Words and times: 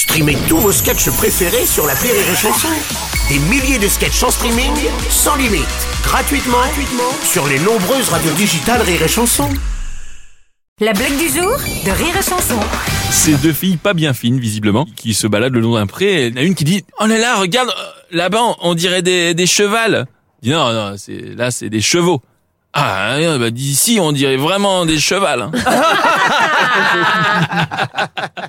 Streamez 0.00 0.38
tous 0.48 0.56
vos 0.56 0.72
sketchs 0.72 1.10
préférés 1.10 1.66
sur 1.66 1.86
la 1.86 1.92
Rire 1.92 2.14
et 2.14 2.34
Chanson. 2.34 2.68
Des 3.28 3.38
milliers 3.38 3.78
de 3.78 3.86
sketchs 3.86 4.22
en 4.22 4.30
streaming, 4.30 4.72
sans 5.10 5.36
limite, 5.36 5.66
gratuitement, 6.02 6.56
gratuitement 6.56 7.10
sur 7.22 7.46
les 7.46 7.58
nombreuses 7.58 8.08
radios 8.08 8.32
digitales 8.32 8.80
Rire 8.80 9.02
et 9.02 9.08
Chanson. 9.08 9.46
La 10.80 10.94
blague 10.94 11.18
du 11.18 11.28
jour 11.28 11.54
de 11.84 11.90
Rire 11.90 12.16
et 12.18 12.22
Chanson. 12.22 12.58
Ces 13.10 13.34
deux 13.34 13.52
filles 13.52 13.76
pas 13.76 13.92
bien 13.92 14.14
fines, 14.14 14.40
visiblement, 14.40 14.86
qui 14.96 15.12
se 15.12 15.26
baladent 15.26 15.52
le 15.52 15.60
long 15.60 15.74
d'un 15.74 15.86
pré. 15.86 16.28
Il 16.28 16.34
y 16.34 16.38
en 16.38 16.40
a 16.40 16.44
une 16.46 16.54
qui 16.54 16.64
dit 16.64 16.82
«Oh 17.00 17.04
là 17.04 17.18
là, 17.18 17.36
regarde, 17.36 17.68
euh, 17.68 17.72
là-bas, 18.12 18.56
on 18.62 18.74
dirait 18.74 19.02
des, 19.02 19.34
des 19.34 19.46
chevals.» 19.46 20.06
dit 20.42 20.48
«Non, 20.52 20.72
non, 20.72 20.94
c'est 20.96 21.34
là, 21.36 21.50
c'est 21.50 21.68
des 21.68 21.82
chevaux.» 21.82 22.22
Ah, 22.72 23.16
bah, 23.38 23.50
d'ici, 23.50 23.98
on 24.00 24.12
dirait 24.12 24.36
vraiment 24.36 24.86
des 24.86 25.00
chevals. 25.00 25.42
hein. 25.42 25.50